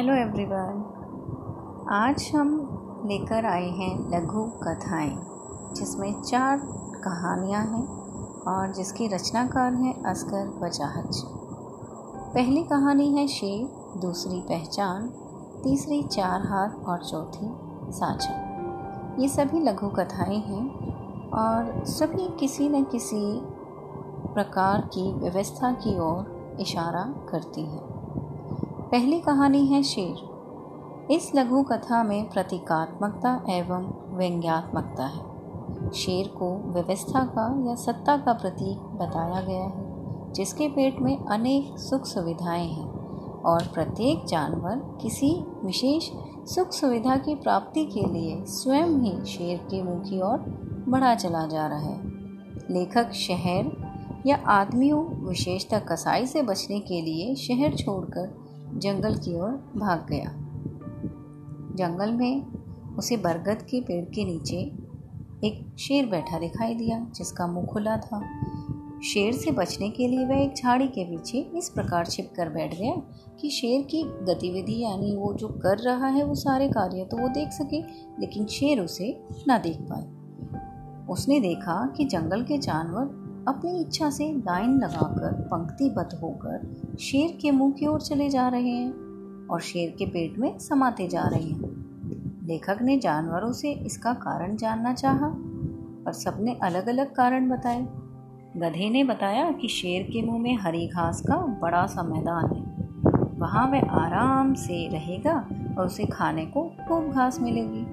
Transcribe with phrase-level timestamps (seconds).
[0.00, 2.50] Hello everyone आज हम
[3.06, 5.18] लेकर आए हैं लघु कथाएँ,
[5.74, 6.58] जिसमें चार
[7.04, 7.86] कहानियाँ हैं
[8.42, 11.22] और जिसके रचनाकार हैं असगर बजाहज
[12.34, 15.06] पहली कहानी है शेर, दूसरी पहचान,
[15.64, 17.50] तीसरी चार हाथ और चौथी
[17.92, 20.68] साझा ये सभी लघु कथाएँ हैं
[21.30, 23.40] और सभी किसी न किसी
[24.34, 27.99] प्रकार की व्यवस्था की ओर इशारा करती हैं।
[28.90, 37.24] पहली कहानी है शेर। इस लघु कथा में प्रतीकात्मकता एवं व्यंग्यात्मकता है। शेर को व्यवस्था
[37.24, 42.90] का या सत्ता का प्रतीक बताया गया है, जिसके पेट में अनेक सुख सुविधाएँ हैं
[43.42, 46.10] और प्रत्येक जानवर किसी विशेष
[46.54, 50.38] सुख सुविधा की प्राप्ति के लिए स्वयं ही शेर के मुँह की ओर
[50.88, 52.00] बढ़ा चला जा रहा है।
[52.70, 53.72] लेखक शहर
[54.26, 60.30] या आदमियों, विशेषतः कसाई से बचने के लिए शहर छोड़कर जंगल की ओर भाग गया।
[61.76, 62.46] जंगल में
[62.96, 64.56] उसे बरगद के पेड़ के नीचे
[65.44, 68.20] एक शेर बैठा दिखाई दिया, जिसका मुँह खुला था।
[69.04, 72.78] शेर से बचने के लिए वह एक झाड़ी के पीछे इस प्रकार छिप कर बैठ
[72.78, 72.94] गया
[73.40, 77.28] कि शेर की गतिविधि, यानी वो जो कर रहा है, वो सारे कार्य तो वो
[77.28, 77.80] देख सके,
[78.20, 80.04] लेकिन शेर उसे ना देख पाए।
[81.06, 87.50] उसने देखा कि जंगल के जानवर अपनी इच्छा से लाइन लगाकर, पंक्तिबद्ध होकर शेर के
[87.50, 91.42] मुँह की ओर चले जा रहे हैं और शेर के पेट में समाते जा रहे
[91.42, 91.78] हैं।
[92.46, 95.32] लेखक ने जानवरों से इसका कारण जानना चाहा
[96.04, 97.86] पर सबने अलग अलग कारण बताए।
[98.56, 103.38] गधे ने बताया कि शेर के मुँह में हरी घास का बड़ा सा मैदान है।
[103.38, 105.48] वहाँ वह आराम से रहेगा
[105.78, 107.86] और उसे खाने को खूब घास मिलेगी।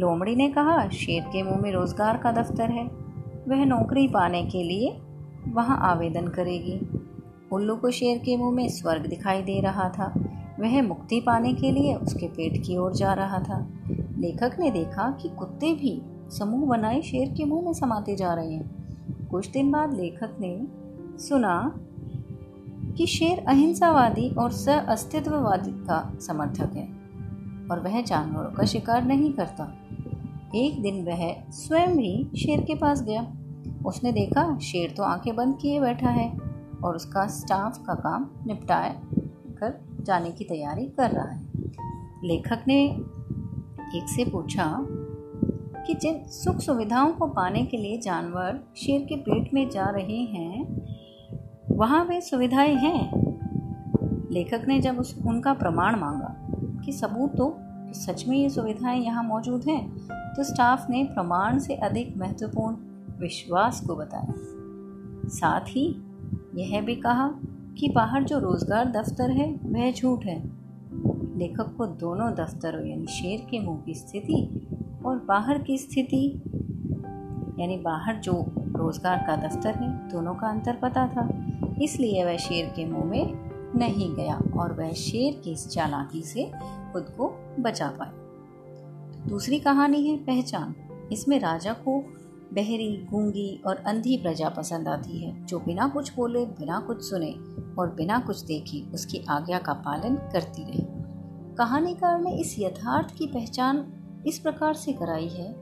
[0.00, 3.01] लोमड़ी ने कहा, शेर के मुँह में रोज़गार का दफ्तर है।
[3.48, 5.02] वह नौकरी पाने के लिए
[5.48, 6.80] वहाँ आवेदन करेगी।
[7.52, 10.14] उल्लू को शेर के मुँह में स्वर्ग दिखाई दे रहा था।
[10.60, 13.66] वह मुक्ति पाने के लिए उसके पेट की ओर जा रहा था।
[14.18, 18.52] लेखक ने देखा कि कुत्ते भी समूह बनाए शेर के मुँह में समाते जा रहे
[18.52, 18.82] हैं।
[19.30, 20.66] कुछ दिन बाद लेखक ने
[21.18, 21.74] सुना
[22.96, 26.88] कि शेर अहिंसावादी और सअस्तित्ववादी का समर्थक है
[27.70, 29.81] और वह जानवरों का शिकार नहीं करता।
[30.54, 33.26] एक दिन वह स्वयं ही शेर के पास गया।
[33.86, 36.38] उसने देखा शेर तो आँखें बंद किए बैठा है
[36.84, 39.00] और उसका स्टाफ का काम निपटाए
[39.58, 41.46] कर जाने की तैयारी कर रहा है।
[42.24, 42.84] लेखक ने
[43.96, 44.86] एक से पूछा
[45.86, 50.18] कि जिन सुख सुविधाओं को पाने के लिए जानवर शेर के पेट में जा रहे
[50.18, 50.82] हैं,
[51.70, 53.10] वहाँ वे सुविधाएँ हैं?
[54.32, 56.36] लेखक ने जब उस, उनका प्रमाण मांगा
[56.84, 57.56] कि सबूत तो
[57.92, 60.08] सच में ये सुविधाएँ यहाँ मौजूद हैं?
[60.36, 62.76] तो स्टाफ ने प्रमाण से अधिक महत्वपूर्ण
[63.20, 64.34] विश्वास को बताया।
[65.28, 66.02] साथ ही
[66.54, 67.28] यह भी कहा
[67.78, 70.42] कि बाहर जो रोज़गार दफ्तर है, वह झूठ है।
[71.38, 74.68] लेखक को दोनों दफ्तरों यानी शेर के मुँह की स्थिति
[75.06, 76.42] और बाहर की स्थिति,
[77.60, 81.28] यानी बाहर जो रोज़गार का दफ्तर है, दोनों का अंतर पता था।
[81.82, 86.52] इसलिए वह शेर के मुँह में नहीं गया और वह शेर की इस चालाकी से
[86.92, 88.10] खुद को बचा पाए।
[89.28, 90.74] दूसरी कहानी है पहचान।
[91.12, 92.04] इसमें राजा को
[92.52, 97.32] बहरी, गूँगी और अंधी प्रजा पसंद आती है, जो बिना कुछ बोले, बिना कुछ सुने
[97.78, 100.86] और बिना कुछ देखे उसकी आज्ञा का पालन करती रही।
[101.54, 103.92] कहानीकार ने इस यथार्थ की पहचान
[104.26, 105.54] इस प्रकार से कराई है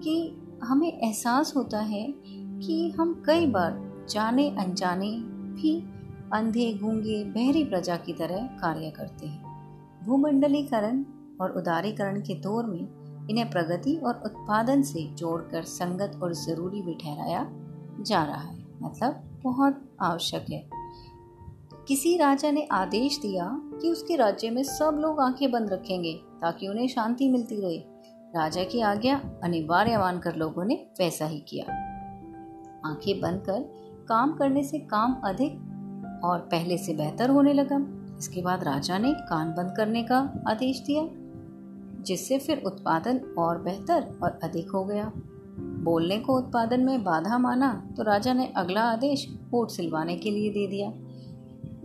[0.00, 2.14] कि हमें एहसास होता है
[2.62, 5.10] कि हम कई बार जाने अनजाने
[5.54, 5.84] भी
[6.32, 9.49] अंधे, गूँगे, बहरी प्रजा की तरह कार्य करते हैं।
[10.06, 11.04] भूमंडलीकरण
[11.40, 13.00] और उदारीकरण के दौर में
[13.30, 17.50] इन्हें प्रगति और उत्पादन से जोड़कर संगत और ज़रूरी भी ठहराया
[18.00, 20.70] जा रहा है। मतलब बहुत आवश्यक है।
[21.88, 26.68] किसी राजा ने आदेश दिया कि उसके राज्य में सब लोग आँखें बंद रखेंगे ताकि
[26.68, 27.78] उन्हें शांति मिलती रहे।
[28.36, 31.72] राजा की आज्ञा अनिवार्य मानकर लोगों ने वैसा ही किया।
[32.86, 33.60] आँखें बंद कर
[34.08, 35.52] काम करने से काम अधिक
[36.24, 40.18] और पहले से बेहतर होने लगा। इसके बाद राजा ने कान बंद करने का
[40.48, 41.02] आदेश दिया,
[42.04, 45.12] जिससे फिर उत्पादन और बेहतर और अधिक हो गया।
[45.84, 50.50] बोलने को उत्पादन में बाधा माना तो राजा ने अगला आदेश कोट सिलवाने के लिए
[50.50, 50.92] दे दिया।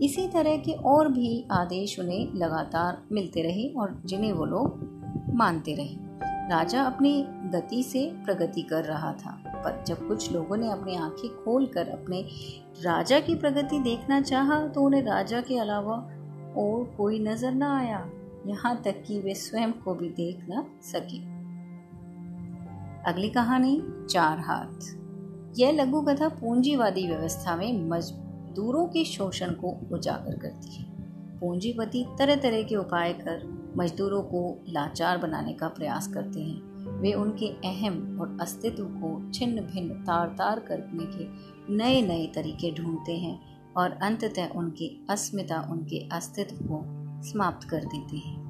[0.00, 5.74] इसी तरह के और भी आदेश उन्हें लगातार मिलते रहे और जिन्हें वो लोग मानते
[5.74, 6.04] रहे।
[6.50, 7.24] राजा अपनी
[7.54, 12.20] गति से प्रगति कर रहा था, पर जब कुछ लोगों ने अपनी आँखें खोलकर अपने
[12.82, 15.96] राजा की प्रगति देखना चाहा तो उन्हें राजा के अलावा
[16.56, 18.06] और कोई नज़र न आया,
[18.46, 21.18] यहाँ तक कि वे स्वयं को भी देख न सके।
[23.10, 30.38] अगली कहानी, चार हाथ। यह लघु कथा पूंजीवादी व्यवस्था में मजदूरों के शोषण को उजागर
[30.38, 30.84] करती है।
[31.40, 33.42] पूंजीपति तरह तरह के उपाय कर
[33.76, 39.60] मजदूरों को लाचार बनाने का प्रयास करते हैं। वे उनके अहम और अस्तित्व को छिन्न
[39.62, 41.28] भिन्न तार तार करने के
[41.76, 46.82] नए नए तरीके ढूंढते हैं। और अंततः उनकी अस्मिता उनके अस्तित्व को
[47.22, 48.46] समाप्त कर देते हैं।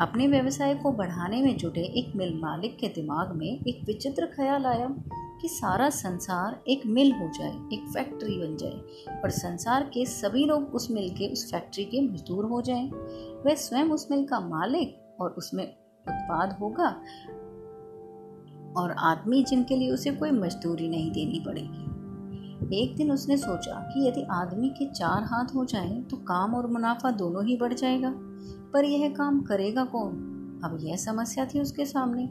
[0.00, 4.66] अपने व्यवसाय को बढ़ाने में जुटे एक मिल मालिक के दिमाग में एक विचित्र ख्याल
[4.66, 4.88] आया
[5.42, 10.44] कि सारा संसार एक मिल हो जाए, एक फैक्ट्री बन जाए और संसार के सभी
[10.44, 12.90] लोग उस मिल के, उस फैक्ट्री के मजदूर हो जाएँ।
[13.46, 16.88] वह स्वयं उस मिल का मालिक और उसमें उत्पाद होगा
[18.76, 21.93] और आदमी जिनके लिए उसे कोई मजदूरी नहीं देनी पड़ेगी।
[22.72, 26.66] एक दिन उसने सोचा कि यदि आदमी के चार हाथ हो जाएँ तो काम और
[26.66, 28.14] मुनाफा दोनों ही बढ़ जाएगा।
[28.72, 30.12] पर यह काम करेगा कौन?
[30.64, 32.30] अब यह समस्या थी उसके सामने।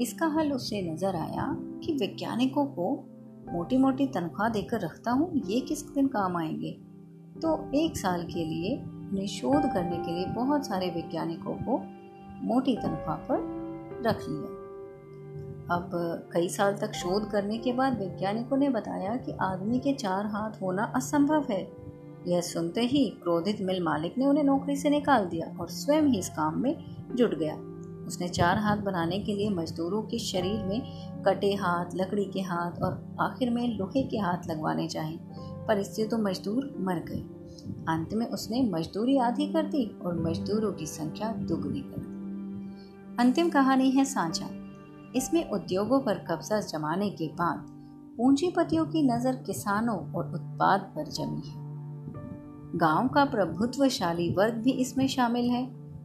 [0.00, 3.08] इसका हल उसे नज़र आया कि वैज्ञानिकों को
[3.52, 6.70] मोटी मोटी तनख्वाह देकर रखता हूँ, ये किस दिन काम आएँगे?
[7.42, 11.82] तो एक साल के लिए, उन्हें शोध करने के लिए बहुत सारे वैज्ञानिकों को
[12.46, 13.36] मोटी तनख्वाह पर
[14.06, 14.61] रख लिया।
[15.72, 15.90] अब
[16.32, 20.62] कई साल तक शोध करने के बाद वैज्ञानिकों ने बताया कि आदमी के चार हाथ
[20.62, 21.60] होना असंभव है।
[22.28, 26.18] यह सुनते ही क्रोधित मिल मालिक ने उन्हें नौकरी से निकाल दिया और स्वयं ही
[26.18, 26.76] इस काम में
[27.14, 27.54] जुट गया।
[28.06, 32.82] उसने चार हाथ बनाने के लिए मजदूरों के शरीर में कटे हाथ, लकड़ी के हाथ
[32.82, 35.18] और आखिर में लोहे के हाथ लगवाने चाहिए,
[35.68, 37.20] पर इससे तो मजदूर मर गए।
[37.88, 43.48] अंत में उसने मजदूरी आधी कर दी और मजदूरों की संख्या दुगनी कर दी। अंतिम
[43.48, 44.46] कहानी है सांचा
[45.16, 47.66] इसमें उद्योगों पर कब्जा जमाने के बाद
[48.16, 51.60] पूंजीपतियों की नज़र किसानों और उत्पाद पर जमी है।
[52.78, 55.62] गाँव का प्रभुत्वशाली वर्ग भी इसमें शामिल है।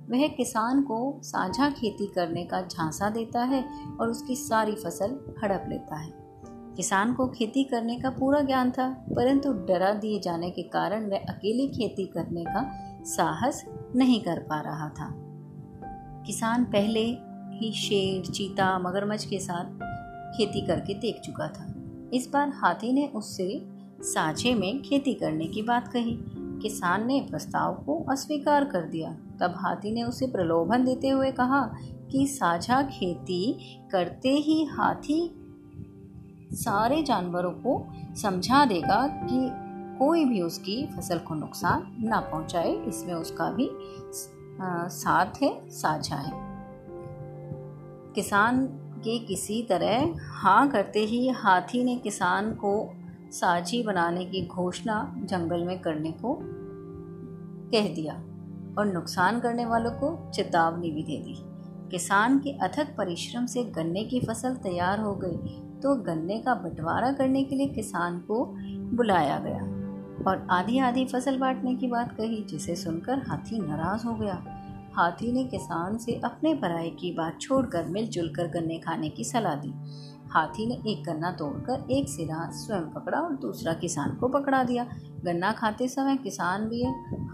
[0.10, 3.64] वह किसान को साझा खेती करने का झांसा देता है
[4.00, 6.12] और उसकी सारी फ़सल हड़प लेता है।
[6.76, 11.18] किसान को खेती करने का पूरा ज्ञान था, परंतु डरा दिए जाने के कारण वह
[11.18, 12.70] अकेली खेती करने का
[13.06, 13.64] साहस
[13.96, 15.14] नहीं कर पा रहा था।
[16.26, 17.06] किसान पहले
[17.58, 19.66] ही शेर, चीता, मगरमच्छ के साथ
[20.38, 21.74] खेती करके देख चुका था।
[22.14, 23.66] इस बार हाथी ने उससे
[24.02, 26.18] साझे में खेती करने की बात कही।
[26.62, 31.72] किसान ने प्रस्ताव को अस्वीकार कर दिया। तब हाथी ने उसे प्रलोभन देते हुए कहा
[32.12, 33.54] कि साझा खेती
[33.92, 35.34] करते ही हाथी
[36.54, 39.50] सारे जानवरों को समझा देगा कि
[40.00, 43.70] कोई भी उसकी फ़सल को नुकसान ना पहुँचाए। इसमें उसका भी
[44.90, 46.47] साथ है साझा है।
[48.18, 48.66] किसान
[48.98, 52.94] के किसी तरह हाँ करते ही हाथी ने किसान को
[53.32, 56.38] साझी बनाने की घोषणा जंगल में करने को
[57.72, 58.14] कह दिया
[58.78, 61.36] और नुकसान करने वालों को चेतावनी भी दे दी।
[61.92, 67.12] किसान के अथक परिश्रम से गन्ने की फ़सल तैयार हो गई तो गन्ने का बंटवारा
[67.12, 68.46] करने के लिए किसान को
[68.96, 69.62] बुलाया गया
[70.28, 74.57] और आधी आधी फ़सल बांटने की बात कही, जिसे सुनकर हाथी नाराज़ हो गया।
[74.98, 79.56] हाथी ने किसान से अपने भराई की बात छोड़कर मिलजुल कर गन्ने खाने की सलाह
[79.56, 79.74] दी।
[80.30, 84.84] हाथी ने एक गन्ना तोड़कर एक सिरा स्वयं पकड़ा और दूसरा किसान को पकड़ा दिया।
[85.26, 86.84] गन्ना खाते समय किसान भी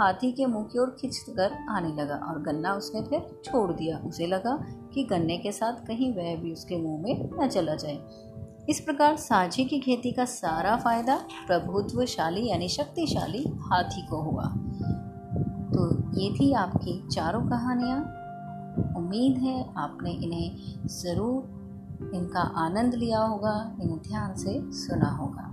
[0.02, 3.98] हाथी के मुँह की ओर खिंच कर आने लगा और गन्ना उसने फिर छोड़ दिया।
[3.98, 4.56] उसे लगा
[4.94, 8.00] कि गन्ने के साथ कहीं वह भी उसके मुँह में न चला जाए।
[8.70, 11.16] इस प्रकार साझे की खेती का सारा फ़ायदा
[11.48, 14.54] प्रभुत्वशाली यानी शक्तिशाली हाथी को हुआ।
[15.74, 15.90] तो
[16.20, 18.00] ये थी आपकी चारों कहानियाँ।
[18.98, 25.53] उम्मीद है आपने इन्हें ज़रूर, इनका आनंद लिया होगा, इन्हें ध्यान से सुना होगा।